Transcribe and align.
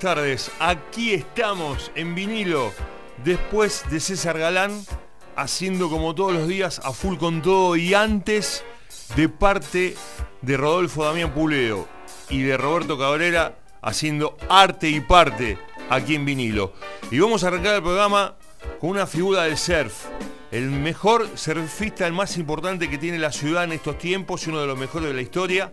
tardes. 0.00 0.50
Aquí 0.58 1.12
estamos 1.12 1.92
en 1.94 2.14
vinilo, 2.14 2.72
después 3.22 3.84
de 3.90 4.00
César 4.00 4.38
Galán, 4.38 4.82
haciendo 5.36 5.90
como 5.90 6.14
todos 6.14 6.32
los 6.32 6.48
días 6.48 6.80
a 6.82 6.92
full 6.92 7.18
con 7.18 7.42
todo 7.42 7.76
y 7.76 7.92
antes 7.92 8.64
de 9.14 9.28
parte 9.28 9.94
de 10.40 10.56
Rodolfo 10.56 11.04
Damián 11.04 11.34
Puleo 11.34 11.86
y 12.30 12.40
de 12.42 12.56
Roberto 12.56 12.98
Cabrera 12.98 13.58
haciendo 13.82 14.38
arte 14.48 14.88
y 14.88 15.00
parte 15.00 15.58
aquí 15.90 16.14
en 16.14 16.24
vinilo. 16.24 16.72
Y 17.10 17.18
vamos 17.18 17.44
a 17.44 17.48
arrancar 17.48 17.76
el 17.76 17.82
programa 17.82 18.36
con 18.80 18.90
una 18.90 19.06
figura 19.06 19.42
del 19.42 19.58
surf, 19.58 20.06
el 20.50 20.70
mejor 20.70 21.28
surfista, 21.34 22.06
el 22.06 22.14
más 22.14 22.38
importante 22.38 22.88
que 22.88 22.96
tiene 22.96 23.18
la 23.18 23.32
ciudad 23.32 23.64
en 23.64 23.72
estos 23.72 23.98
tiempos 23.98 24.46
y 24.46 24.50
uno 24.50 24.62
de 24.62 24.66
los 24.66 24.78
mejores 24.78 25.08
de 25.08 25.14
la 25.14 25.20
historia 25.20 25.72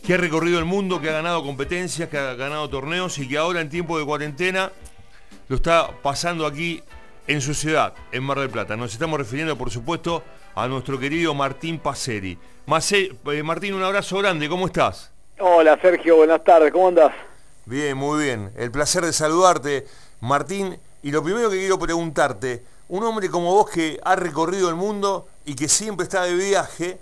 que 0.00 0.14
ha 0.14 0.16
recorrido 0.16 0.58
el 0.58 0.64
mundo, 0.64 1.00
que 1.00 1.10
ha 1.10 1.12
ganado 1.12 1.42
competencias, 1.42 2.08
que 2.08 2.18
ha 2.18 2.34
ganado 2.34 2.68
torneos 2.68 3.18
y 3.18 3.28
que 3.28 3.38
ahora 3.38 3.60
en 3.60 3.68
tiempo 3.68 3.98
de 3.98 4.04
cuarentena 4.04 4.72
lo 5.48 5.56
está 5.56 5.90
pasando 6.02 6.46
aquí 6.46 6.82
en 7.26 7.40
su 7.40 7.54
ciudad, 7.54 7.94
en 8.12 8.22
Mar 8.22 8.38
del 8.38 8.50
Plata. 8.50 8.76
Nos 8.76 8.92
estamos 8.92 9.18
refiriendo, 9.18 9.56
por 9.56 9.70
supuesto, 9.70 10.22
a 10.54 10.66
nuestro 10.68 10.98
querido 10.98 11.34
Martín 11.34 11.78
Paceri. 11.78 12.38
Eh, 12.92 13.42
Martín, 13.42 13.74
un 13.74 13.82
abrazo 13.82 14.18
grande, 14.18 14.48
¿cómo 14.48 14.66
estás? 14.66 15.10
Hola 15.38 15.78
Sergio, 15.80 16.16
buenas 16.16 16.44
tardes, 16.44 16.72
¿cómo 16.72 16.88
andás? 16.88 17.12
Bien, 17.66 17.96
muy 17.96 18.24
bien. 18.24 18.52
El 18.56 18.70
placer 18.70 19.04
de 19.04 19.12
saludarte, 19.12 19.86
Martín. 20.20 20.78
Y 21.02 21.12
lo 21.12 21.22
primero 21.22 21.50
que 21.50 21.58
quiero 21.58 21.78
preguntarte, 21.78 22.62
un 22.88 23.02
hombre 23.04 23.30
como 23.30 23.54
vos 23.54 23.70
que 23.70 23.98
ha 24.04 24.16
recorrido 24.16 24.68
el 24.68 24.74
mundo 24.74 25.28
y 25.44 25.54
que 25.54 25.68
siempre 25.68 26.04
está 26.04 26.24
de 26.24 26.34
viaje, 26.34 26.98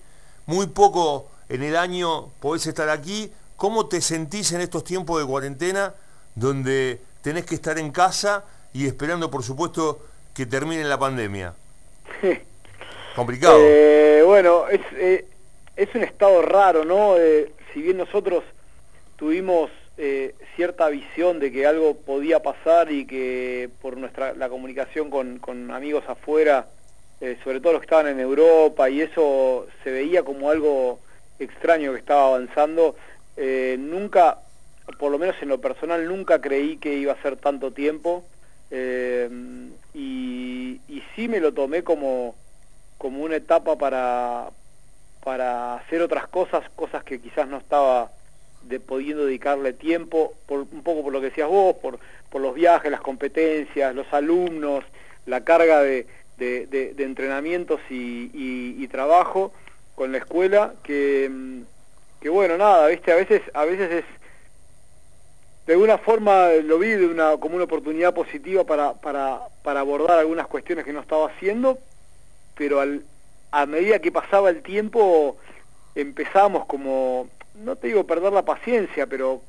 muy 0.47 0.69
poco 0.69 1.31
en 1.49 1.63
el 1.63 1.77
año 1.77 2.29
podés 2.41 2.67
estar 2.67 2.89
aquí. 2.89 3.31
¿Cómo 3.57 3.89
te 3.89 4.01
sentís 4.01 4.53
en 4.53 4.61
estos 4.61 4.85
tiempos 4.85 5.21
de 5.21 5.27
cuarentena 5.27 5.95
donde 6.35 7.01
tenés 7.23 7.45
que 7.45 7.57
estar 7.57 7.79
en 7.79 7.91
casa 7.91 8.45
y 8.73 8.87
esperando, 8.87 9.31
por 9.31 9.43
supuesto, 9.43 10.01
que 10.35 10.47
termine 10.47 10.85
la 10.85 10.99
pandemia? 10.99 11.55
Complicado. 13.17 13.59
Eh, 13.61 14.23
bueno, 14.25 14.69
es, 14.69 14.81
eh, 14.93 15.27
es 15.75 15.93
un 15.95 16.05
estado 16.05 16.43
raro, 16.43 16.85
¿no? 16.85 17.17
Eh, 17.17 17.51
si 17.73 17.83
bien 17.83 17.97
nosotros 17.97 18.45
tuvimos 19.17 19.71
cierta 20.55 20.89
visión 20.89 21.41
de 21.41 21.51
que 21.51 21.67
algo 21.67 21.97
podía 21.97 22.41
pasar 22.41 22.93
y 22.93 23.05
que 23.05 23.69
por 23.83 23.97
nuestra 23.97 24.33
la 24.35 24.49
comunicación 24.49 25.11
con, 25.11 25.41
con 25.41 25.73
amigos 25.73 26.05
afuera, 26.07 26.69
sobre 27.43 27.59
todo 27.59 27.73
los 27.73 27.81
que 27.81 27.87
estaban 27.87 28.07
en 28.07 28.21
Europa, 28.21 28.89
y 28.89 29.01
eso 29.01 29.67
se 29.83 29.91
veía 29.91 30.23
como 30.23 30.51
algo 30.51 31.01
extraño 31.39 31.93
que 31.93 31.99
estaba 31.99 32.27
avanzando. 32.27 32.97
Eh, 33.37 33.77
nunca, 33.79 34.39
por 34.99 35.13
lo 35.13 35.19
menos 35.19 35.37
en 35.41 35.49
lo 35.49 35.61
personal, 35.61 36.07
nunca 36.07 36.41
creí 36.41 36.77
que 36.77 36.95
iba 36.95 37.13
a 37.13 37.23
ser 37.23 37.37
tanto 37.37 37.73
tiempo 37.73 38.25
eh, 38.71 39.31
y, 39.95 40.81
y, 40.89 41.03
sí 41.15 41.29
me 41.29 41.41
lo 41.41 41.55
tomé 41.55 41.83
como, 41.83 42.35
como 42.99 43.23
una 43.23 43.37
etapa 43.37 43.77
para, 43.77 44.51
para 45.25 45.77
hacer 45.77 46.03
otras 46.03 46.29
cosas, 46.29 46.69
cosas 46.77 47.03
que 47.03 47.21
quizás 47.21 47.49
no 47.49 47.59
estaba 47.59 48.11
de, 48.63 48.79
pudiendo 48.79 49.25
dedicarle 49.25 49.73
tiempo, 49.73 50.35
por, 50.47 50.61
un 50.61 50.83
poco 50.83 51.03
por 51.03 51.13
lo 51.13 51.21
que 51.21 51.31
decías 51.31 51.49
vos, 51.49 51.77
por, 51.77 51.99
por 52.29 52.43
los 52.43 52.55
viajes, 52.55 52.91
las 52.91 53.01
competencias, 53.01 53.95
los 53.95 54.13
alumnos, 54.13 54.85
la 55.25 55.45
carga 55.45 55.81
de, 55.81 56.07
de, 56.37 56.95
entrenamientos 56.99 57.81
y, 57.89 58.31
y 58.35 58.89
trabajo 58.89 59.53
con 59.99 60.13
la 60.13 60.19
escuela, 60.19 60.75
que, 60.85 61.29
mm, 61.29 61.63
que 62.21 62.29
bueno, 62.29 62.57
nada, 62.57 62.87
viste, 62.87 63.11
a 63.11 63.17
veces, 63.17 63.43
a 63.53 63.65
veces 63.65 63.91
es, 63.91 64.05
de 65.67 65.73
alguna 65.73 65.99
forma 65.99 66.51
lo 66.63 66.79
vi 66.79 66.91
de 66.91 67.07
una, 67.07 67.37
como 67.39 67.57
una 67.57 67.65
oportunidad 67.65 68.15
positiva 68.15 68.63
para, 68.63 68.95
para, 68.95 69.41
para 69.65 69.81
abordar 69.81 70.21
algunas 70.21 70.47
cuestiones 70.47 70.85
que 70.85 70.93
no 70.93 71.01
estaba 71.01 71.27
haciendo, 71.27 71.79
pero 72.55 72.79
al, 72.79 73.03
a 73.51 73.67
medida 73.67 73.99
que 73.99 74.13
pasaba 74.13 74.51
el 74.51 74.63
tiempo 74.63 75.37
empezamos 75.97 76.65
como, 76.67 77.29
no 77.57 77.75
te 77.75 77.89
digo 77.89 78.07
perder 78.07 78.33
la 78.33 78.45
paciencia, 78.45 79.09
pero 79.09 79.43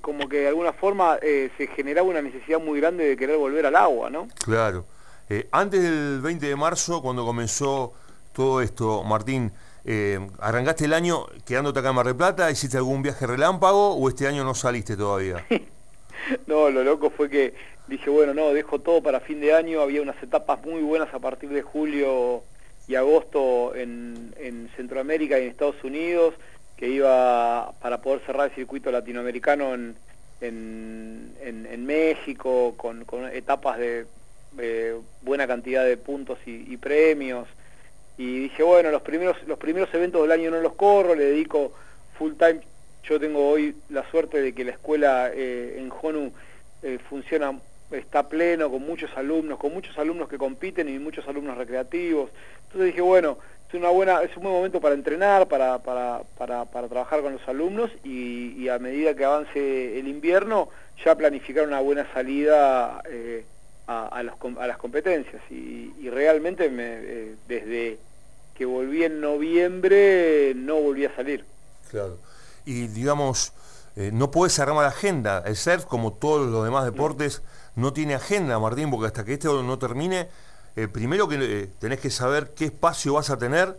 como 0.00 0.30
que 0.30 0.38
de 0.38 0.48
alguna 0.48 0.72
forma 0.72 1.18
eh, 1.20 1.50
se 1.58 1.66
generaba 1.66 2.08
una 2.08 2.22
necesidad 2.22 2.58
muy 2.58 2.80
grande 2.80 3.04
de 3.06 3.16
querer 3.18 3.36
volver 3.36 3.66
al 3.66 3.76
agua, 3.76 4.08
¿no? 4.08 4.28
Claro. 4.44 4.86
Eh, 5.28 5.46
antes 5.52 5.82
del 5.82 6.22
20 6.22 6.46
de 6.46 6.56
marzo, 6.56 7.02
cuando 7.02 7.26
comenzó 7.26 7.92
todo 8.32 8.62
esto, 8.62 9.04
Martín, 9.04 9.52
eh, 9.84 10.20
¿Arrancaste 10.40 10.84
el 10.84 10.92
año 10.92 11.26
quedándote 11.46 11.78
acá 11.78 11.90
en 11.90 11.94
Mar 11.94 12.06
del 12.06 12.16
Plata? 12.16 12.50
¿Hiciste 12.50 12.76
algún 12.76 13.02
viaje 13.02 13.26
relámpago 13.26 13.94
o 13.94 14.08
este 14.08 14.26
año 14.26 14.44
no 14.44 14.54
saliste 14.54 14.96
todavía? 14.96 15.46
no, 16.46 16.70
lo 16.70 16.84
loco 16.84 17.10
fue 17.10 17.30
que 17.30 17.54
dije, 17.86 18.10
bueno, 18.10 18.34
no, 18.34 18.52
dejo 18.52 18.80
todo 18.80 19.02
para 19.02 19.20
fin 19.20 19.40
de 19.40 19.54
año. 19.54 19.80
Había 19.80 20.02
unas 20.02 20.22
etapas 20.22 20.62
muy 20.64 20.82
buenas 20.82 21.12
a 21.14 21.18
partir 21.18 21.50
de 21.50 21.62
julio 21.62 22.42
y 22.86 22.94
agosto 22.94 23.74
en, 23.74 24.68
Centroamérica 24.76 25.38
y 25.38 25.44
en 25.44 25.48
Estados 25.50 25.82
Unidos, 25.84 26.34
que 26.76 26.88
iba 26.88 27.72
para 27.80 28.00
poder 28.00 28.20
cerrar 28.26 28.50
el 28.50 28.54
circuito 28.54 28.90
latinoamericano 28.90 29.74
en, 29.74 29.96
en, 30.40 31.86
México, 31.86 32.74
con, 32.76 33.04
etapas 33.32 33.78
de 33.78 34.06
buena 35.22 35.46
cantidad 35.46 35.84
de 35.84 35.96
puntos 35.96 36.38
y 36.46 36.76
premios 36.76 37.46
y 38.20 38.38
dije, 38.38 38.62
bueno, 38.62 38.90
los 38.90 39.00
primeros, 39.00 39.34
los 39.46 39.56
primeros 39.56 39.88
eventos 39.94 40.20
del 40.20 40.32
año 40.32 40.50
no 40.50 40.60
los 40.60 40.74
corro, 40.74 41.14
le 41.14 41.24
dedico 41.24 41.72
full 42.18 42.34
time. 42.34 42.60
Yo 43.02 43.18
tengo 43.18 43.48
hoy 43.48 43.74
la 43.88 44.06
suerte 44.10 44.42
de 44.42 44.52
que 44.52 44.62
la 44.62 44.72
escuela 44.72 45.30
eh, 45.32 45.76
en 45.78 45.90
HONU 45.90 46.30
eh, 46.82 46.98
funciona, 47.08 47.58
está 47.90 48.28
pleno, 48.28 48.70
con 48.70 48.82
muchos 48.82 49.10
alumnos, 49.16 49.58
con 49.58 49.72
muchos 49.72 49.96
alumnos 49.96 50.28
que 50.28 50.36
compiten 50.36 50.90
y 50.90 50.98
muchos 50.98 51.26
alumnos 51.28 51.56
recreativos. 51.56 52.28
Entonces 52.64 52.88
dije, 52.88 53.00
bueno, 53.00 53.38
es, 53.70 53.74
una 53.74 53.88
buena, 53.88 54.20
es 54.20 54.36
un 54.36 54.42
buen 54.42 54.54
momento 54.54 54.82
para 54.82 54.94
entrenar, 54.94 55.48
para, 55.48 55.78
para, 55.78 56.20
para, 56.36 56.66
trabajar 56.66 57.22
con 57.22 57.32
los 57.32 57.48
alumnos 57.48 57.90
y, 58.04 58.68
a 58.68 58.78
medida 58.78 59.14
que 59.14 59.24
avance 59.24 59.98
el 59.98 60.06
invierno 60.06 60.68
ya 61.02 61.14
planificar 61.14 61.66
una 61.66 61.80
buena 61.80 62.06
salida 62.12 63.02
eh, 63.08 63.46
a, 63.86 64.22
las 64.22 64.76
competencias. 64.76 65.40
Y, 65.50 66.10
realmente 66.10 66.68
me, 66.68 67.38
desde 67.48 67.98
que 68.60 68.66
volví 68.66 69.04
en 69.04 69.22
noviembre, 69.22 70.52
no 70.54 70.82
volví 70.82 71.06
a 71.06 71.16
salir. 71.16 71.46
Claro. 71.90 72.18
Y 72.66 72.88
digamos, 72.88 73.54
eh, 73.96 74.10
no 74.12 74.30
puedes 74.30 74.58
armar 74.58 74.84
agenda. 74.84 75.42
El 75.46 75.56
surf, 75.56 75.86
como 75.86 76.12
todos 76.12 76.50
los 76.50 76.62
demás 76.62 76.84
deportes, 76.84 77.40
no 77.74 77.94
tiene 77.94 78.14
agenda, 78.14 78.58
Martín, 78.58 78.90
porque 78.90 79.06
hasta 79.06 79.24
que 79.24 79.32
este 79.32 79.48
no 79.48 79.78
termine, 79.78 80.28
eh, 80.76 80.88
primero 80.88 81.26
que 81.26 81.38
eh, 81.40 81.70
tenés 81.78 82.00
que 82.00 82.10
saber 82.10 82.52
qué 82.54 82.66
espacio 82.66 83.14
vas 83.14 83.30
a 83.30 83.38
tener 83.38 83.78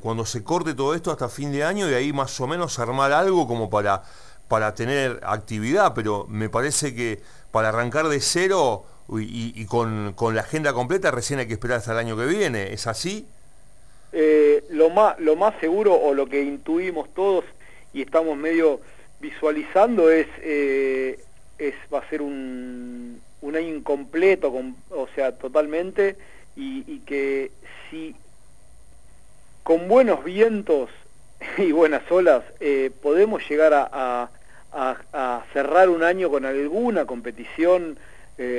cuando 0.00 0.26
se 0.26 0.42
corte 0.42 0.74
todo 0.74 0.94
esto 0.94 1.12
hasta 1.12 1.28
fin 1.28 1.52
de 1.52 1.64
año 1.64 1.88
y 1.88 1.94
ahí 1.94 2.12
más 2.12 2.38
o 2.40 2.46
menos 2.46 2.78
armar 2.78 3.12
algo 3.12 3.46
como 3.46 3.70
para, 3.70 4.02
para 4.48 4.74
tener 4.74 5.20
actividad, 5.22 5.94
pero 5.94 6.26
me 6.28 6.50
parece 6.50 6.94
que 6.94 7.22
para 7.52 7.68
arrancar 7.68 8.08
de 8.08 8.20
cero 8.20 8.84
y, 9.08 9.64
con, 9.66 10.12
con 10.14 10.34
la 10.34 10.42
agenda 10.42 10.74
completa 10.74 11.10
recién 11.10 11.38
hay 11.38 11.46
que 11.46 11.54
esperar 11.54 11.78
hasta 11.78 11.92
el 11.92 11.98
año 11.98 12.16
que 12.16 12.26
viene. 12.26 12.72
¿Es 12.72 12.86
así? 12.86 13.26
Eh, 14.14 14.64
lo, 14.68 14.90
más, 14.90 15.18
lo 15.20 15.36
más 15.36 15.54
seguro 15.58 15.94
o 15.94 16.12
lo 16.12 16.26
que 16.26 16.42
intuimos 16.42 17.12
todos 17.14 17.46
y 17.94 18.02
estamos 18.02 18.36
medio 18.36 18.80
visualizando 19.20 20.10
es, 20.10 20.26
eh, 20.42 21.18
es 21.58 21.74
va 21.92 22.00
a 22.00 22.08
ser 22.10 22.20
un, 22.20 23.22
un 23.40 23.56
año 23.56 23.68
incompleto, 23.68 24.52
o 24.90 25.08
sea, 25.14 25.32
totalmente, 25.32 26.16
y, 26.56 26.98
que 27.06 27.50
si 27.90 28.14
con 29.62 29.88
buenos 29.88 30.22
vientos 30.24 30.90
y 31.56 31.72
buenas 31.72 32.02
olas 32.10 32.44
eh, 32.60 32.90
podemos 33.02 33.48
llegar 33.48 33.72
a, 33.72 34.30
a, 34.72 35.44
cerrar 35.54 35.88
un 35.88 36.02
año 36.02 36.28
con 36.28 36.44
alguna 36.44 37.06
competición 37.06 37.98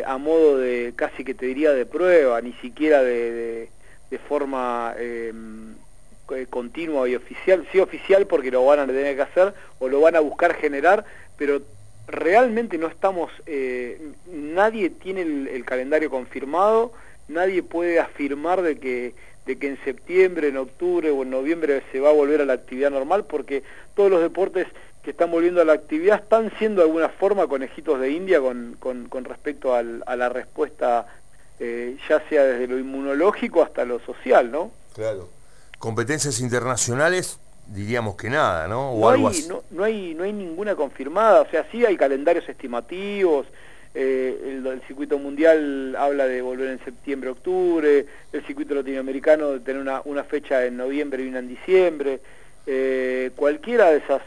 a 0.05 0.17
modo 0.17 0.57
de, 0.57 0.93
casi 0.95 1.25
que 1.25 1.33
te 1.33 1.45
diría 1.45 1.71
de 1.71 1.85
prueba, 1.85 2.39
ni 2.39 2.53
siquiera 2.53 3.03
de 3.03 3.67
forma 4.17 4.93
em, 4.97 5.75
eh, 6.31 6.47
continua 6.49 7.07
y 7.09 7.15
oficial, 7.15 7.67
sí 7.71 7.79
oficial 7.79 8.25
porque 8.27 8.49
lo 8.49 8.65
van 8.65 8.79
a 8.79 8.87
tener 8.87 9.15
que 9.15 9.21
hacer 9.21 9.53
o 9.79 9.89
lo 9.89 9.99
van 10.01 10.15
a 10.15 10.21
buscar 10.21 10.55
generar, 10.55 11.03
pero 11.37 11.61
realmente 12.07 12.77
no 12.77 12.87
estamos, 12.87 13.31
eh, 13.45 13.99
nadie 14.31 14.89
tiene 14.89 15.21
el, 15.21 15.65
calendario 15.65 16.09
confirmado, 16.09 16.93
nadie 17.27 17.61
puede 17.61 17.99
afirmar 17.99 18.61
de 18.61 18.77
que, 18.77 19.15
de 19.45 19.57
que 19.57 19.67
en 19.67 19.77
septiembre, 19.83 20.47
en 20.47 20.57
octubre 20.57 21.11
o 21.11 21.23
en 21.23 21.29
noviembre 21.29 21.83
se 21.91 21.99
va 21.99 22.09
a 22.09 22.13
volver 22.13 22.41
a 22.41 22.45
la 22.45 22.53
actividad 22.53 22.91
normal, 22.91 23.25
porque 23.25 23.63
todos 23.95 24.09
los 24.09 24.21
deportes 24.21 24.67
que 25.03 25.11
están 25.11 25.29
volviendo 25.29 25.61
a 25.61 25.65
la 25.65 25.73
actividad 25.73 26.21
están 26.23 26.51
siendo 26.57 26.81
de 26.81 26.87
alguna 26.87 27.09
forma 27.09 27.47
conejitos 27.47 27.99
de 27.99 28.11
India 28.11 28.39
con, 28.39 28.77
con, 28.79 29.25
respecto 29.25 29.75
a 29.75 29.83
la 29.83 30.29
respuesta 30.29 31.05
eh, 31.59 31.97
ya 32.07 32.21
sea 32.29 32.43
desde 32.43 32.67
lo 32.67 32.79
inmunológico 32.79 33.61
hasta 33.61 33.85
lo 33.85 33.99
social, 33.99 34.51
¿no? 34.51 34.71
Claro. 34.93 35.29
Competencias 35.79 36.39
internacionales 36.39 37.39
diríamos 37.67 38.15
que 38.15 38.29
nada, 38.29 38.67
¿no? 38.67 38.97
no, 38.97 39.09
hay, 39.09 39.47
no, 39.71 39.83
hay, 39.83 40.13
no 40.13 40.23
hay 40.23 40.33
ninguna 40.33 40.75
confirmada, 40.75 41.41
o 41.41 41.49
sea, 41.49 41.65
sí 41.71 41.85
hay 41.85 41.95
calendarios 41.95 42.47
estimativos, 42.47 43.47
eh, 43.95 44.59
el, 44.65 44.81
circuito 44.87 45.19
mundial 45.19 45.95
habla 45.97 46.25
de 46.25 46.41
volver 46.41 46.69
en 46.69 46.83
septiembre, 46.83 47.29
octubre, 47.29 48.05
el 48.31 48.45
circuito 48.45 48.73
latinoamericano 48.73 49.51
de 49.51 49.59
tener 49.59 49.81
una, 49.81 50.01
una 50.05 50.23
fecha 50.23 50.65
en 50.65 50.77
noviembre 50.77 51.23
y 51.23 51.27
una 51.27 51.39
en 51.39 51.47
diciembre, 51.47 52.19
eh, 52.65 53.31
cualquiera 53.35 53.91
de 53.91 53.97
esas, 53.97 54.21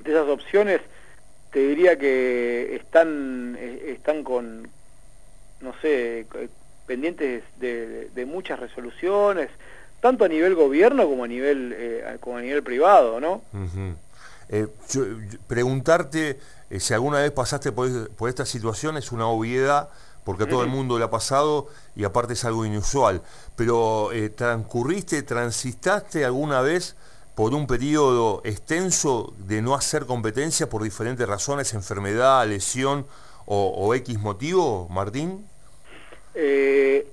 de 0.00 0.12
esas 0.12 0.28
opciones 0.28 0.80
te 1.50 1.60
diría 1.60 1.98
que 1.98 2.76
están, 2.76 3.56
eh, 3.58 3.94
están 3.96 4.22
con, 4.22 4.68
no 5.62 5.74
sé, 5.80 6.26
pendientes 6.86 7.44
de, 7.58 8.26
muchas 8.26 8.60
resoluciones, 8.60 9.50
tanto 10.00 10.24
a 10.24 10.28
nivel 10.28 10.54
gobierno 10.54 11.06
como 11.06 11.24
a 11.24 11.28
nivel, 11.28 11.74
eh, 11.76 12.18
como 12.20 12.36
a 12.36 12.40
nivel 12.40 12.62
privado, 12.62 13.20
¿no? 13.20 13.42
preguntarte 15.46 16.38
si 16.78 16.92
alguna 16.92 17.20
vez 17.20 17.30
pasaste 17.30 17.72
por, 17.72 18.10
por, 18.10 18.28
esta 18.28 18.44
situación 18.44 18.98
es 18.98 19.10
una 19.10 19.26
obviedad, 19.26 19.88
porque 20.24 20.44
a 20.44 20.48
todo 20.48 20.62
el 20.62 20.68
mundo 20.68 20.98
le 20.98 21.04
ha 21.04 21.10
pasado 21.10 21.68
y 21.96 22.04
aparte 22.04 22.34
es 22.34 22.44
algo 22.44 22.66
inusual, 22.66 23.22
pero 23.56 24.10
¿transcurriste, 24.36 25.22
transitaste 25.22 26.24
alguna 26.24 26.60
vez 26.60 26.96
por 27.34 27.54
un 27.54 27.66
periodo 27.66 28.42
extenso 28.44 29.32
de 29.38 29.62
no 29.62 29.74
hacer 29.74 30.06
competencia 30.06 30.68
por 30.68 30.82
diferentes 30.82 31.26
razones, 31.26 31.72
enfermedad, 31.72 32.46
lesión 32.46 33.06
o, 33.46 33.94
X 33.94 34.18
motivo, 34.20 34.88
Martín? 34.90 35.46
Eh, 36.34 37.06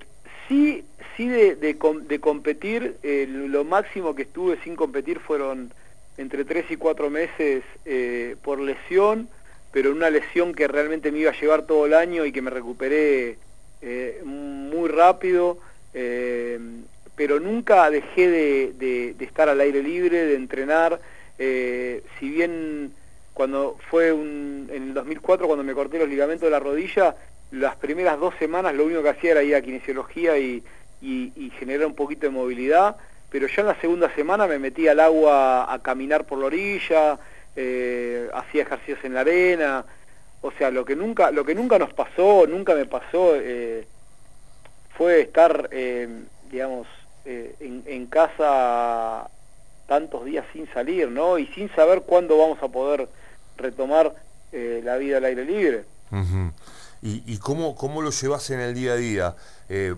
sí, 0.47 0.85
sí 1.15 1.27
de, 1.27 1.77
competir, 2.19 2.97
eh, 3.03 3.27
lo 3.29 3.63
máximo 3.63 4.15
que 4.15 4.23
estuve 4.23 4.57
sin 4.63 4.75
competir 4.75 5.19
fueron 5.19 5.73
entre 6.17 6.45
tres 6.45 6.65
y 6.69 6.75
cuatro 6.75 7.09
meses 7.09 7.63
eh, 7.85 8.35
por 8.41 8.59
lesión, 8.59 9.29
pero 9.71 9.91
una 9.91 10.09
lesión 10.09 10.53
que 10.53 10.67
realmente 10.67 11.11
me 11.11 11.19
iba 11.19 11.31
a 11.31 11.39
llevar 11.39 11.63
todo 11.63 11.85
el 11.85 11.93
año 11.93 12.25
y 12.25 12.31
que 12.31 12.41
me 12.41 12.49
recuperé 12.49 13.37
muy 14.25 14.89
rápido 14.89 15.59
pero 17.19 17.41
nunca 17.41 17.89
dejé 17.89 18.29
de, 18.29 19.15
estar 19.19 19.49
al 19.49 19.59
aire 19.59 19.83
libre, 19.83 20.25
de 20.25 20.35
entrenar, 20.35 21.01
eh, 21.37 22.01
si 22.17 22.29
bien 22.29 22.93
cuando 23.33 23.75
fue 23.89 24.07
en 24.07 24.69
el 24.71 24.93
2004 24.93 25.45
cuando 25.45 25.65
me 25.65 25.73
corté 25.73 25.99
los 25.99 26.07
ligamentos 26.07 26.43
de 26.43 26.51
la 26.51 26.61
rodilla, 26.61 27.17
las 27.51 27.75
primeras 27.75 28.19
dos 28.19 28.33
semanas 28.39 28.73
lo 28.75 28.85
único 28.85 29.03
que 29.03 29.09
hacía 29.09 29.31
era 29.31 29.43
ir 29.43 29.55
a 29.55 29.61
kinesiología 29.61 30.37
y, 30.37 30.63
generar 31.57 31.87
un 31.87 31.95
poquito 31.95 32.27
de 32.27 32.31
movilidad, 32.31 32.95
pero 33.29 33.47
ya 33.47 33.61
en 33.61 33.67
la 33.67 33.79
segunda 33.79 34.13
semana 34.15 34.47
me 34.47 34.59
metí 34.59 34.87
al 34.87 34.99
agua 34.99 35.71
a 35.71 35.79
caminar 35.79 36.25
por 36.25 36.39
la 36.39 36.45
orilla, 36.45 37.19
eh, 37.55 38.29
hacía 38.33 38.63
ejercicios 38.63 38.99
en 39.03 39.13
la 39.13 39.21
arena, 39.21 39.85
o 40.41 40.51
sea, 40.51 40.71
lo 40.71 40.85
que 40.85 40.95
nunca, 40.95 41.31
lo 41.31 41.45
que 41.45 41.55
nunca 41.55 41.79
nos 41.79 41.93
pasó, 41.93 42.45
nunca 42.47 42.73
me 42.75 42.85
pasó, 42.85 43.35
eh, 43.35 43.85
fue 44.95 45.21
estar, 45.21 45.69
digamos, 46.49 46.87
eh, 47.31 47.53
en, 47.59 48.07
casa 48.07 49.29
tantos 49.87 50.25
días 50.25 50.45
sin 50.51 50.67
salir, 50.73 51.09
¿no? 51.09 51.37
Y 51.37 51.45
sin 51.47 51.69
saber 51.75 52.01
cuándo 52.01 52.37
vamos 52.37 52.57
a 52.63 52.69
poder 52.69 53.07
retomar 53.57 54.15
eh, 54.51 54.81
la 54.83 54.97
vida 54.97 55.17
al 55.17 55.25
aire 55.25 55.45
libre. 55.45 55.83
¿Y, 57.01 57.37
cómo, 57.37 57.75
cómo, 57.75 58.01
lo 58.01 58.09
llevas 58.11 58.49
en 58.49 58.59
el 58.59 58.73
día 58.73 58.93
a 58.93 58.95
día? 58.95 59.35
Eh, 59.69 59.95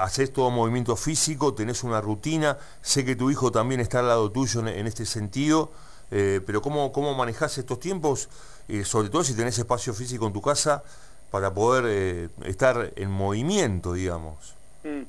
¿Haces 0.00 0.32
todo 0.32 0.50
movimiento 0.50 0.94
físico? 0.94 1.52
¿Tenés 1.52 1.82
una 1.82 2.00
rutina? 2.00 2.58
Sé 2.80 3.04
que 3.04 3.16
tu 3.16 3.30
hijo 3.30 3.50
también 3.50 3.80
está 3.80 3.98
al 3.98 4.08
lado 4.08 4.30
tuyo 4.30 4.66
en, 4.66 4.86
este 4.86 5.04
sentido, 5.04 5.72
pero 6.10 6.62
¿cómo, 6.62 6.92
cómo 6.92 7.12
manejás 7.14 7.58
estos 7.58 7.80
tiempos? 7.80 8.28
sobre 8.84 9.10
todo 9.10 9.24
si 9.24 9.34
tenés 9.34 9.58
espacio 9.58 9.92
físico 9.92 10.26
en 10.26 10.32
tu 10.32 10.40
casa 10.40 10.84
para 11.30 11.52
poder 11.52 12.30
estar 12.46 12.92
en 12.94 13.10
movimiento, 13.10 13.92
digamos. 13.92 14.54
Mm. 14.84 15.02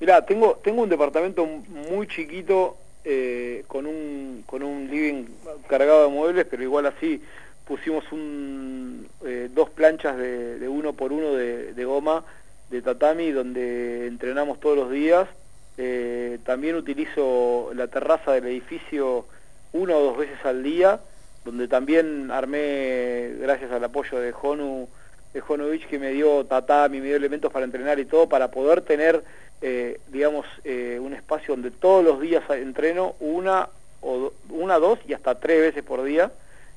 Mirá, 0.00 0.24
tengo, 0.24 0.60
tengo 0.62 0.82
un 0.82 0.88
departamento 0.88 1.46
muy 1.46 2.06
chiquito 2.06 2.76
eh, 3.04 3.64
con, 3.68 3.86
un, 3.86 4.44
con 4.46 4.62
un 4.62 4.88
living 4.90 5.24
cargado 5.68 6.04
de 6.04 6.08
muebles, 6.08 6.46
pero 6.50 6.62
igual 6.62 6.86
así 6.86 7.22
pusimos 7.66 8.04
un, 8.12 9.08
eh, 9.24 9.48
dos 9.52 9.70
planchas 9.70 10.16
de, 10.16 10.68
uno 10.68 10.92
por 10.92 11.12
uno 11.12 11.32
de, 11.32 11.84
goma 11.84 12.24
de 12.70 12.82
tatami 12.82 13.30
donde 13.30 14.06
entrenamos 14.06 14.60
todos 14.60 14.76
los 14.76 14.90
días. 14.90 15.28
Eh, 15.76 16.38
también 16.44 16.76
utilizo 16.76 17.70
la 17.74 17.88
terraza 17.88 18.32
del 18.32 18.46
edificio 18.46 19.26
una 19.72 19.96
o 19.96 20.02
dos 20.02 20.18
veces 20.18 20.38
al 20.44 20.62
día, 20.62 21.00
donde 21.44 21.66
también 21.66 22.30
armé, 22.30 23.34
gracias 23.40 23.72
al 23.72 23.82
apoyo 23.82 24.20
de 24.20 24.32
Honu, 24.40 24.88
de 25.32 25.42
Honovich 25.46 25.88
que 25.88 25.98
me 25.98 26.12
dio 26.12 26.44
tatami, 26.44 27.00
me 27.00 27.08
dio 27.08 27.16
elementos 27.16 27.52
para 27.52 27.64
entrenar 27.64 27.98
y 27.98 28.04
todo, 28.04 28.28
para 28.28 28.52
poder 28.52 28.82
tener 28.82 29.24
eh, 29.66 29.98
digamos, 30.08 30.44
eh, 30.64 30.98
un 31.00 31.14
espacio 31.14 31.54
donde 31.54 31.70
todos 31.70 32.04
los 32.04 32.20
días 32.20 32.42
entreno 32.50 33.14
una, 33.18 33.70
o 34.02 34.30
una, 34.50 34.78
dos 34.78 34.98
y 35.08 35.14
hasta 35.14 35.36
tres 35.40 35.58
veces 35.58 35.82
por 35.82 36.02
día. 36.02 36.30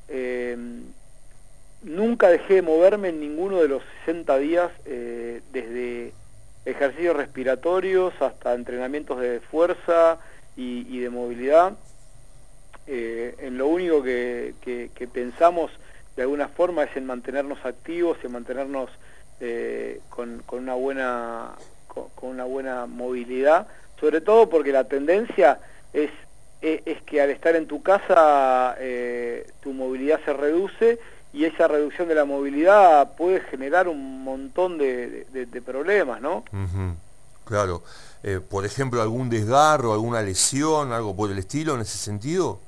Eh, 0.09 0.57
nunca 1.83 2.29
dejé 2.29 2.55
de 2.55 2.61
moverme 2.61 3.09
en 3.09 3.19
ninguno 3.19 3.61
de 3.61 3.67
los 3.67 3.83
60 4.05 4.37
días, 4.37 4.71
desde 4.85 6.13
ejercicios 6.65 7.15
respiratorios 7.15 8.13
hasta 8.19 8.53
entrenamientos 8.53 9.19
de 9.19 9.39
fuerza 9.39 10.17
y, 10.55 10.99
de 10.99 11.09
movilidad. 11.09 11.73
en 12.87 13.57
lo 13.57 13.67
único 13.67 14.01
que, 14.03 14.99
pensamos 15.13 15.71
de 16.15 16.23
alguna 16.23 16.47
forma 16.47 16.83
es 16.83 16.97
en 16.97 17.05
mantenernos 17.05 17.63
activos, 17.63 18.17
en 18.23 18.31
mantenernos 18.31 18.89
con, 20.09 20.41
con, 20.45 20.63
una 20.63 20.73
buena 20.73 21.51
con, 22.15 22.31
una 22.31 22.43
buena 22.45 22.85
movilidad, 22.85 23.67
sobre 23.99 24.21
todo 24.21 24.49
porque 24.49 24.71
la 24.71 24.85
tendencia 24.85 25.59
es, 25.93 26.11
es, 26.61 27.01
que 27.03 27.21
al 27.21 27.29
estar 27.29 27.55
en 27.55 27.67
tu 27.67 27.81
casa 27.81 28.75
eh, 28.79 29.47
tu 29.61 29.73
movilidad 29.73 30.19
se 30.25 30.33
reduce 30.33 30.99
y 31.33 31.45
esa 31.45 31.67
reducción 31.67 32.07
de 32.07 32.15
la 32.15 32.25
movilidad 32.25 33.15
puede 33.15 33.41
generar 33.41 33.87
un 33.87 34.23
montón 34.23 34.77
de, 34.77 35.25
problemas, 35.65 36.21
¿no? 36.21 36.43
Claro. 37.45 37.83
Eh, 38.23 38.39
por 38.47 38.65
ejemplo, 38.65 39.01
algún 39.01 39.29
desgarro, 39.29 39.93
alguna 39.93 40.21
lesión, 40.21 40.91
algo 40.91 41.15
por 41.15 41.31
el 41.31 41.37
estilo 41.37 41.75
en 41.75 41.81
ese 41.81 41.97
sentido. 41.97 42.59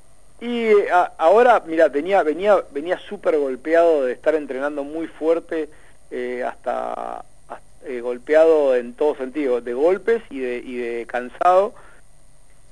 Y 0.42 0.70
ahora, 1.18 1.64
mira, 1.66 1.90
venía, 1.90 2.24
venía, 2.24 2.64
venía 2.72 2.98
súper 2.98 3.38
golpeado 3.38 4.06
de 4.06 4.14
estar 4.14 4.36
entrenando 4.36 4.84
muy 4.84 5.08
fuerte 5.08 5.70
eh, 6.12 6.44
hasta, 6.48 7.26
eh, 7.86 8.00
golpeado 8.00 8.76
en 8.76 8.94
todo 8.94 9.16
sentido, 9.16 9.60
de 9.60 9.74
golpes 9.74 10.22
y 10.30 10.40
de, 10.40 10.58
y 10.58 10.78
de 10.78 11.06
cansado, 11.08 11.74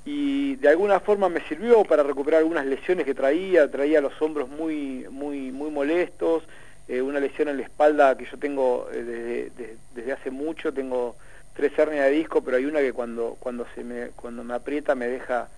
y 0.09 0.55
de 0.55 0.69
alguna 0.69 1.01
forma 1.01 1.27
me 1.27 1.41
sirvió 1.49 1.83
para 1.83 2.01
recuperar 2.01 2.39
algunas 2.39 2.65
lesiones 2.65 3.05
que 3.05 3.13
traía, 3.13 3.69
traía 3.69 3.99
los 3.99 4.19
hombros 4.21 4.47
muy, 4.47 5.05
muy, 5.11 5.51
muy 5.51 5.69
molestos, 5.69 6.43
eh, 6.87 7.01
una 7.01 7.19
lesión 7.19 7.49
en 7.49 7.57
la 7.57 7.63
espalda 7.63 8.17
que 8.17 8.23
yo 8.23 8.39
tengo 8.39 8.87
eh, 8.93 9.51
desde, 9.93 10.13
hace 10.13 10.31
mucho, 10.31 10.73
tengo 10.73 11.17
tres 11.53 11.77
hernias 11.77 12.05
de 12.05 12.11
disco, 12.11 12.41
pero 12.41 12.55
hay 12.55 12.63
una 12.63 12.79
que 12.79 12.93
cuando, 12.93 13.35
cuando, 13.37 13.67
se 13.75 13.83
me, 13.83 14.07
cuando 14.15 14.45
me 14.45 14.53
aprieta 14.53 14.95
me 14.95 15.09
deja, 15.09 15.49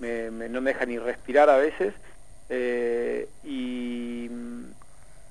me, 0.00 0.30
no 0.30 0.60
me 0.60 0.72
deja 0.72 0.84
ni 0.84 0.98
respirar 0.98 1.48
a 1.48 1.56
veces, 1.58 1.94
y 3.44 4.28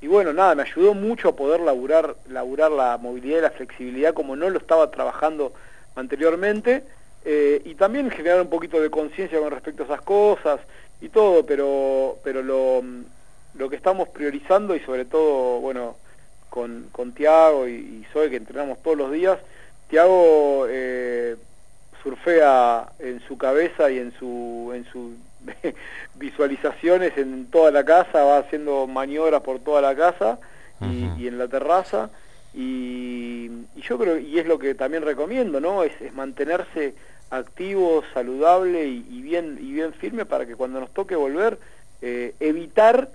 y 0.01 0.07
bueno, 0.07 0.33
nada, 0.33 0.55
me 0.55 0.63
ayudó 0.63 0.95
mucho 0.95 1.29
a 1.29 1.35
poder 1.35 1.59
laburar, 1.59 2.15
laburar 2.27 2.71
la 2.71 2.97
movilidad 2.97 3.37
y 3.37 3.41
la 3.41 3.51
flexibilidad 3.51 4.15
como 4.15 4.35
no 4.35 4.49
lo 4.49 4.57
estaba 4.57 4.89
trabajando 4.89 5.53
anteriormente, 5.95 6.83
eh, 7.25 7.61
y 7.65 7.75
también 7.75 8.09
generar 8.09 8.41
un 8.41 8.49
poquito 8.49 8.81
de 8.81 8.89
conciencia 8.89 9.39
con 9.39 9.51
respecto 9.51 9.83
a 9.83 9.85
esas 9.85 10.01
cosas 10.01 10.59
y 11.01 11.09
todo, 11.09 11.45
pero, 11.45 12.17
pero 12.23 12.41
lo, 12.41 12.83
lo 13.55 13.69
que 13.69 13.75
estamos 13.75 14.09
priorizando 14.09 14.75
y 14.75 14.79
sobre 14.81 15.05
todo, 15.05 15.59
bueno, 15.59 15.95
con, 16.49 16.89
con 16.91 17.13
Tiago 17.13 17.67
y, 17.67 17.73
y 17.73 18.07
Zoe 18.11 18.29
que 18.29 18.37
entrenamos 18.37 18.81
todos 18.81 18.97
los 18.97 19.11
días, 19.11 19.39
Tiago 19.91 20.67
eh, 20.69 21.35
surfea 22.01 22.93
en 22.99 23.21
su 23.27 23.37
cabeza 23.37 23.91
y 23.91 23.99
en 23.99 24.13
su, 24.17 24.71
en 24.73 24.85
su 24.85 25.15
visualizaciones 26.15 27.17
en 27.17 27.47
toda 27.47 27.71
la 27.71 27.83
casa, 27.83 28.23
va 28.23 28.37
haciendo 28.37 28.87
maniobras 28.87 29.41
por 29.41 29.59
toda 29.59 29.81
la 29.81 29.95
casa 29.95 30.39
y, 30.79 31.27
en 31.27 31.37
la 31.37 31.47
terraza. 31.47 32.09
Y, 32.53 33.49
yo 33.75 33.97
creo, 33.97 34.17
y 34.17 34.39
es 34.39 34.47
lo 34.47 34.57
que 34.57 34.75
también 34.75 35.03
recomiendo, 35.03 35.59
¿no? 35.59 35.83
Es, 35.83 35.93
mantenerse 36.13 36.95
activo, 37.31 38.03
saludable 38.13 38.85
y, 38.88 39.21
bien, 39.21 39.57
y 39.59 39.71
bien 39.73 39.93
firme 39.93 40.25
para 40.25 40.45
que 40.45 40.55
cuando 40.55 40.79
nos 40.79 40.93
toque 40.93 41.15
volver, 41.15 41.57
eh, 42.01 42.35
evitar 42.39 43.09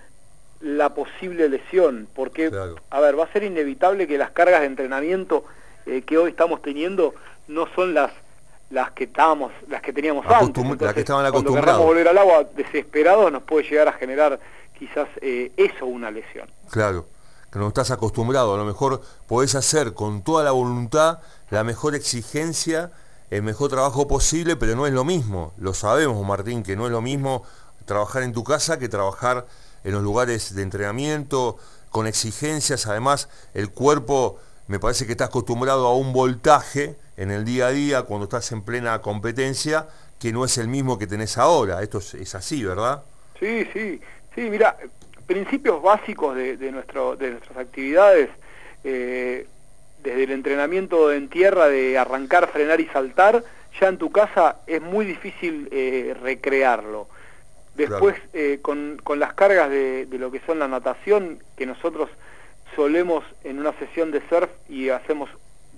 la 0.60 0.94
posible 0.94 1.48
lesión, 1.48 2.08
porque, 2.14 2.50
a 2.90 3.00
ver, 3.00 3.18
va 3.18 3.24
a 3.24 3.32
ser 3.32 3.44
inevitable 3.44 4.08
que 4.08 4.18
las 4.18 4.30
cargas 4.30 4.60
de 4.60 4.66
entrenamiento 4.66 5.44
eh, 5.84 6.02
que 6.02 6.18
hoy 6.18 6.30
estamos 6.30 6.62
teniendo 6.62 7.14
no 7.46 7.66
son 7.74 7.94
las 7.94 8.10
las 8.70 8.90
que 8.90 9.04
estábamos, 9.04 9.52
las 9.68 9.80
que 9.80 9.92
teníamos 9.92 10.26
antes. 10.26 10.80
las 10.80 10.92
que 10.92 11.00
estaban 11.00 11.24
acostumbrados. 11.24 11.44
Cuando 11.44 11.60
queramos 11.60 11.86
volver 11.86 12.08
al 12.08 12.18
agua 12.18 12.44
desesperados 12.56 13.30
nos 13.30 13.44
puede 13.44 13.68
llegar 13.68 13.86
a 13.86 13.92
generar 13.92 14.40
quizás 14.76 15.08
eh, 15.20 15.52
eso 15.56 15.86
una 15.86 16.10
lesión. 16.10 16.48
Claro, 16.70 17.06
que 17.52 17.58
no 17.58 17.68
estás 17.68 17.92
acostumbrado. 17.92 18.54
A 18.54 18.58
lo 18.58 18.64
mejor 18.64 19.00
podés 19.28 19.54
hacer 19.54 19.94
con 19.94 20.22
toda 20.22 20.42
la 20.42 20.50
voluntad 20.50 21.20
la 21.50 21.62
mejor 21.62 21.94
exigencia, 21.94 22.90
el 23.30 23.42
mejor 23.42 23.70
trabajo 23.70 24.06
posible, 24.06 24.56
pero 24.56 24.76
no 24.76 24.86
es 24.86 24.92
lo 24.92 25.04
mismo. 25.04 25.52
Lo 25.58 25.74
sabemos, 25.74 26.24
Martín, 26.26 26.62
que 26.62 26.76
no 26.76 26.86
es 26.86 26.92
lo 26.92 27.00
mismo 27.00 27.44
trabajar 27.84 28.22
en 28.22 28.32
tu 28.32 28.44
casa 28.44 28.78
que 28.78 28.88
trabajar 28.88 29.46
en 29.84 29.92
los 29.92 30.02
lugares 30.02 30.54
de 30.54 30.62
entrenamiento, 30.62 31.58
con 31.90 32.06
exigencias. 32.06 32.86
Además, 32.86 33.28
el 33.54 33.70
cuerpo 33.70 34.38
me 34.66 34.78
parece 34.78 35.06
que 35.06 35.12
está 35.12 35.26
acostumbrado 35.26 35.86
a 35.86 35.96
un 35.96 36.12
voltaje 36.12 36.96
en 37.16 37.30
el 37.30 37.44
día 37.44 37.68
a 37.68 37.70
día 37.70 38.02
cuando 38.02 38.24
estás 38.24 38.50
en 38.52 38.62
plena 38.62 39.00
competencia 39.00 39.88
que 40.18 40.32
no 40.32 40.44
es 40.44 40.58
el 40.58 40.68
mismo 40.68 40.98
que 40.98 41.06
tenés 41.06 41.38
ahora. 41.38 41.82
Esto 41.82 41.98
es, 41.98 42.34
así, 42.34 42.64
¿verdad? 42.64 43.02
Sí, 43.38 43.66
sí. 43.72 44.00
Sí, 44.34 44.50
mira, 44.50 44.76
principios 45.26 45.80
básicos 45.82 46.36
de, 46.36 46.56
nuestro, 46.72 47.16
de 47.16 47.30
nuestras 47.30 47.56
actividades, 47.56 48.28
eh, 48.84 49.46
desde 50.06 50.22
el 50.22 50.30
entrenamiento 50.30 51.12
en 51.12 51.28
tierra 51.28 51.66
de 51.66 51.98
arrancar, 51.98 52.48
frenar 52.48 52.80
y 52.80 52.86
saltar, 52.86 53.42
ya 53.80 53.88
en 53.88 53.98
tu 53.98 54.10
casa 54.10 54.58
es 54.66 54.80
muy 54.80 55.04
difícil 55.04 55.68
eh, 55.72 56.14
recrearlo. 56.22 57.08
Después, 57.74 58.14
eh, 58.32 58.60
con, 58.62 58.98
con, 59.02 59.18
las 59.18 59.34
cargas 59.34 59.68
de, 59.68 60.06
de, 60.06 60.18
lo 60.18 60.30
que 60.30 60.40
son 60.46 60.60
la 60.60 60.68
natación, 60.68 61.40
que 61.56 61.66
nosotros 61.66 62.08
solemos 62.74 63.24
en 63.44 63.58
una 63.58 63.72
sesión 63.74 64.12
de 64.12 64.22
surf 64.28 64.48
y 64.68 64.88
hacemos 64.88 65.28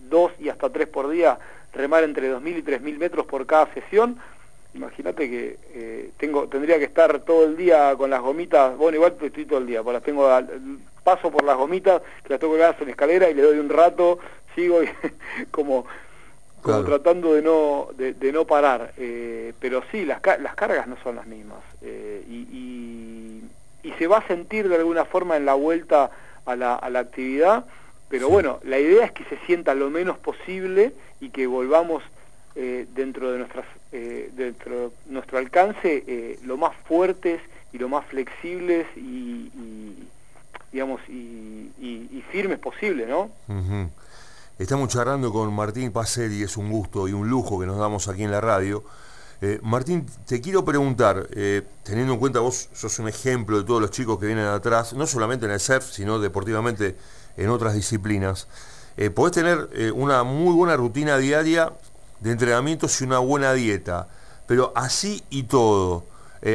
dos 0.08 0.30
y 0.38 0.48
hasta 0.48 0.70
tres 0.70 0.86
por 0.88 1.08
día, 1.08 1.38
remar 1.72 2.04
entre 2.04 2.32
2.000 2.32 2.58
y 2.58 2.62
3.000 2.62 2.98
metros 2.98 3.26
por 3.26 3.46
cada 3.46 3.72
sesión, 3.74 4.18
imagínate 4.74 5.28
que 5.28 5.58
eh, 5.74 6.10
tengo 6.18 6.46
tendría 6.48 6.78
que 6.78 6.84
estar 6.84 7.20
todo 7.20 7.46
el 7.46 7.56
día 7.56 7.94
con 7.96 8.10
las 8.10 8.20
gomitas, 8.20 8.76
bueno, 8.76 8.96
igual 8.96 9.16
estoy 9.20 9.44
todo 9.44 9.58
el 9.58 9.66
día, 9.66 9.82
pues 9.82 9.94
las 9.94 10.02
tengo, 10.02 10.28
paso 11.08 11.30
por 11.30 11.42
las 11.42 11.56
gomitas, 11.56 12.02
que 12.22 12.28
las 12.28 12.38
tengo 12.38 12.52
colgadas 12.52 12.78
en 12.82 12.90
escalera 12.90 13.30
y 13.30 13.34
le 13.34 13.40
doy 13.40 13.58
un 13.58 13.70
rato, 13.70 14.18
sigo 14.54 14.82
y, 14.82 14.90
como 15.50 15.86
como 16.60 16.84
tratando 16.84 17.32
de 17.32 17.40
no 17.40 17.88
de, 17.96 18.32
no 18.32 18.44
parar. 18.44 18.92
Eh, 18.98 19.54
pero 19.58 19.82
sí 19.90 20.04
las, 20.04 20.20
las 20.40 20.54
cargas 20.54 20.86
no 20.86 20.98
son 21.02 21.16
las 21.16 21.26
mismas. 21.26 21.60
Eh, 21.80 22.22
y, 22.28 23.42
y, 23.82 23.92
se 23.98 24.06
va 24.06 24.18
a 24.18 24.26
sentir 24.28 24.68
de 24.68 24.76
alguna 24.76 25.06
forma 25.06 25.36
en 25.38 25.46
la 25.46 25.54
vuelta 25.54 26.10
a 26.44 26.54
la, 26.54 26.74
a 26.74 26.88
la 26.90 27.00
actividad 27.00 27.64
pero 28.08 28.28
bueno 28.28 28.60
la 28.62 28.78
idea 28.78 29.06
es 29.06 29.12
que 29.12 29.24
se 29.24 29.38
sienta 29.38 29.74
lo 29.74 29.90
menos 29.90 30.18
posible 30.18 30.92
y 31.20 31.30
que 31.30 31.48
volvamos 31.48 32.04
eh, 32.54 32.86
dentro 32.94 33.32
de 33.32 33.38
nuestras 33.38 33.64
dentro 33.90 34.92
nuestro 35.06 35.38
alcance 35.38 36.38
lo 36.44 36.56
más 36.58 36.76
fuertes 36.84 37.40
y 37.72 37.78
lo 37.78 37.88
más 37.88 38.04
flexibles 38.06 38.86
y, 38.96 39.50
digamos 40.72 41.00
y, 41.08 42.22
firmes 42.30 42.58
posible 42.58 43.06
no 43.06 43.30
Estamos 44.58 44.88
charlando 44.88 45.32
con 45.32 45.54
Martín 45.54 45.92
Paceri, 45.92 46.42
es 46.42 46.56
un 46.56 46.68
gusto 46.68 47.06
y 47.06 47.12
un 47.12 47.30
lujo 47.30 47.60
que 47.60 47.66
nos 47.66 47.78
damos 47.78 48.08
aquí 48.08 48.24
en 48.24 48.32
la 48.32 48.40
radio. 48.40 48.82
Eh, 49.40 49.60
Martín, 49.62 50.04
te 50.26 50.40
quiero 50.40 50.64
preguntar, 50.64 51.28
eh, 51.30 51.62
teniendo 51.84 52.14
en 52.14 52.18
cuenta 52.18 52.40
vos 52.40 52.68
sos 52.72 52.98
un 52.98 53.06
ejemplo 53.06 53.58
de 53.58 53.62
todos 53.62 53.80
los 53.80 53.92
chicos 53.92 54.18
que 54.18 54.26
vienen 54.26 54.46
atrás, 54.46 54.94
no 54.94 55.06
solamente 55.06 55.46
en 55.46 55.52
el 55.52 55.60
surf, 55.60 55.88
sino 55.92 56.18
deportivamente 56.18 56.96
en 57.36 57.50
otras 57.50 57.74
disciplinas, 57.74 58.48
eh, 58.96 59.10
podés 59.10 59.34
tener 59.34 59.92
una 59.94 60.24
muy 60.24 60.52
buena 60.52 60.76
rutina 60.76 61.18
diaria 61.18 61.72
de 62.18 62.32
entrenamientos 62.32 63.00
y 63.00 63.04
una 63.04 63.20
buena 63.20 63.52
dieta, 63.52 64.08
pero 64.48 64.72
así 64.74 65.22
y 65.30 65.44
todo, 65.44 66.04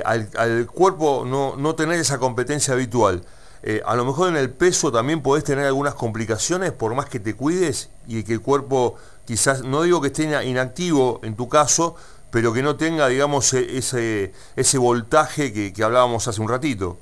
al, 0.03 0.29
al, 0.35 0.65
cuerpo 0.65 1.23
no, 1.25 1.55
no 1.55 1.75
tener 1.75 2.01
esa 2.01 2.17
competencia 2.17 2.73
habitual, 2.73 3.23
eh, 3.65 3.81
a 3.85 3.95
lo 3.95 4.03
mejor 4.03 4.27
en 4.27 4.35
el 4.35 4.49
peso 4.49 4.91
también 4.91 5.21
podés 5.21 5.45
tener 5.45 5.65
algunas 5.65 5.95
complicaciones 5.95 6.73
por 6.73 6.93
más 6.95 7.05
que 7.05 7.21
te 7.21 7.33
cuides 7.33 7.89
y 8.07 8.23
que 8.25 8.33
el 8.33 8.41
cuerpo 8.41 8.97
quizás, 9.23 9.63
no 9.63 9.83
digo 9.83 10.01
que 10.01 10.07
esté 10.07 10.23
inactivo 10.43 11.21
en 11.23 11.37
tu 11.37 11.47
caso, 11.47 11.95
pero 12.29 12.51
que 12.51 12.61
no 12.61 12.75
tenga, 12.75 13.07
digamos, 13.07 13.53
e, 13.53 13.77
ese, 13.77 14.33
ese 14.57 14.77
voltaje 14.77 15.53
que, 15.53 15.81
hablábamos 15.81 16.27
hace 16.27 16.41
un 16.41 16.49
ratito. 16.49 16.97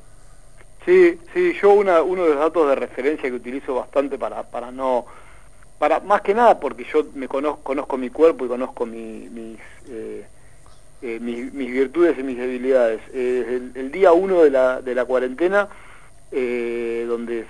Sí, 0.85 1.19
sí, 1.33 1.53
yo 1.59 1.71
una, 1.71 2.03
uno 2.03 2.25
de 2.25 2.29
los 2.29 2.37
datos 2.37 2.69
de 2.69 2.75
referencia 2.75 3.27
que 3.27 3.35
utilizo 3.35 3.73
bastante 3.73 4.19
para, 4.19 4.43
para 4.43 4.71
no, 4.71 5.07
para 5.79 5.99
más 6.01 6.21
que 6.21 6.35
nada 6.35 6.59
porque 6.59 6.85
yo 6.93 7.05
me 7.15 7.27
conozco, 7.27 7.97
mi 7.97 8.11
cuerpo 8.11 8.45
y 8.45 8.47
conozco 8.47 8.85
mis, 8.85 9.59
eh, 9.89 10.27
eh, 11.01 11.19
mis, 11.19 11.51
virtudes 11.53 12.19
y 12.19 12.23
mis 12.23 12.37
debilidades. 12.37 13.01
el, 13.15 13.71
el, 13.73 13.91
día 13.91 14.11
uno 14.11 14.43
de 14.43 14.51
la, 14.51 14.79
de 14.79 14.93
la 14.93 15.05
cuarentena 15.05 15.67
eh, 16.31 17.05
donde 17.07 17.45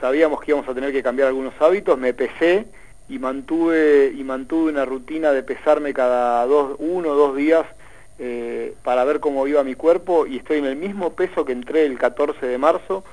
sabíamos 0.00 0.40
que 0.40 0.52
íbamos 0.52 0.68
a 0.68 0.74
tener 0.74 0.92
que 0.92 1.02
cambiar 1.02 1.28
algunos 1.28 1.54
hábitos, 1.60 1.98
me 1.98 2.14
pesé 2.14 2.66
y 3.08 3.18
mantuve, 3.18 4.12
y 4.16 4.24
mantuve 4.24 4.72
una 4.72 4.84
rutina 4.84 5.32
de 5.32 5.42
pesarme 5.42 5.94
cada 5.94 6.44
dos, 6.46 6.76
uno 6.78 7.10
o 7.10 7.14
dos 7.14 7.36
días 7.36 7.66
eh, 8.18 8.74
para 8.82 9.04
ver 9.04 9.20
cómo 9.20 9.46
iba 9.46 9.62
mi 9.62 9.74
cuerpo 9.74 10.26
y 10.26 10.38
estoy 10.38 10.58
en 10.58 10.66
el 10.66 10.76
mismo 10.76 11.12
peso 11.14 11.44
que 11.44 11.52
entré 11.52 11.86
el 11.86 11.98
14 11.98 12.46
de 12.46 12.58
marzo. 12.58 13.04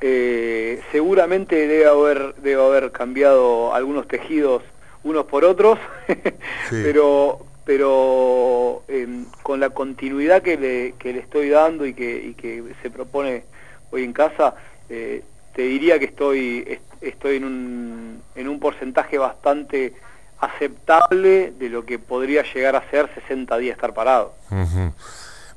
Eh, 0.00 0.82
seguramente 0.92 1.66
debe 1.66 1.86
haber, 1.86 2.34
debe 2.36 2.62
haber 2.62 2.92
cambiado 2.92 3.74
algunos 3.74 4.06
tejidos 4.08 4.62
unos 5.04 5.26
por 5.26 5.44
otros, 5.44 5.78
pero, 6.70 7.45
pero 7.66 8.84
em, 8.86 9.26
con 9.42 9.58
la 9.58 9.70
continuidad 9.70 10.40
que 10.40 10.56
le, 10.56 10.92
que 10.92 11.12
le 11.12 11.18
estoy 11.18 11.50
dando 11.50 11.84
y 11.84 11.94
que, 11.94 12.34
que, 12.38 12.62
se 12.80 12.90
propone 12.90 13.44
hoy 13.90 14.04
en 14.04 14.12
casa, 14.12 14.54
eh, 14.88 15.24
te 15.52 15.62
diría 15.62 15.98
que 15.98 16.04
estoy, 16.04 16.78
estoy 17.00 17.36
en, 17.36 17.44
un, 17.44 18.22
en 18.36 18.48
un 18.48 18.60
porcentaje 18.60 19.18
bastante 19.18 19.94
aceptable 20.38 21.54
de 21.58 21.68
lo 21.68 21.84
que 21.84 21.98
podría 21.98 22.44
llegar 22.54 22.76
a 22.76 22.88
ser 22.88 23.12
60 23.14 23.58
días 23.58 23.74
estar 23.74 23.92
parado. 23.92 24.34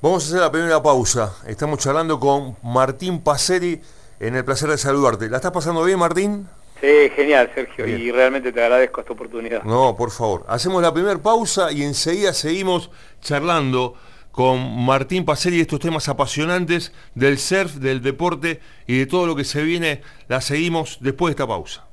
Vamos 0.02 0.24
a 0.24 0.28
hacer 0.28 0.40
la 0.40 0.52
primera 0.52 0.82
pausa. 0.82 1.36
Estamos 1.46 1.78
charlando 1.78 2.20
con 2.20 2.58
Martín 2.64 3.22
Paceri 3.22 3.80
en 4.20 4.36
el 4.36 4.44
placer 4.44 4.70
de 4.70 4.80
saludarte. 4.80 5.30
¿La 5.30 5.38
estás 5.38 5.52
pasando 5.52 5.84
bien, 5.84 6.00
Martín? 6.00 6.48
Sí, 6.82 7.10
genial, 7.16 7.52
Sergio, 7.54 7.86
y 7.88 8.12
realmente 8.12 8.54
te 8.54 8.64
agradezco 8.64 9.02
esta 9.02 9.14
oportunidad. 9.14 9.64
No, 9.64 9.96
por 9.98 10.12
favor. 10.12 10.46
Hacemos 10.48 10.82
la 10.82 10.94
primera 10.94 11.22
pausa 11.22 11.72
y 11.72 11.84
enseguida 11.84 12.34
seguimos 12.34 12.90
charlando 13.22 13.96
con 14.32 14.86
Martín 14.86 15.26
Paceri 15.26 15.60
estos 15.60 15.82
temas 15.82 16.08
apasionantes 16.08 16.94
del 17.16 17.38
surf, 17.38 17.76
del 17.76 18.02
deporte 18.02 18.62
y 18.88 19.00
de 19.00 19.06
todo 19.08 19.28
lo 19.28 19.36
que 19.36 19.44
se 19.44 19.62
viene. 19.64 20.02
La 20.30 20.40
seguimos 20.40 21.00
después 21.02 21.32
de 21.32 21.34
esta 21.34 21.48
pausa. 21.48 21.89